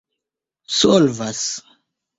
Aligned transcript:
solvas 0.77 1.45